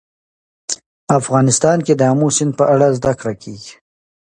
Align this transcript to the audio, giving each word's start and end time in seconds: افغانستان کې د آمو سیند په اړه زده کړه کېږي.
افغانستان 1.19 1.77
کې 1.85 1.93
د 1.95 2.01
آمو 2.11 2.27
سیند 2.35 2.53
په 2.59 2.65
اړه 2.73 2.87
زده 2.97 3.13
کړه 3.19 3.33
کېږي. 3.41 3.73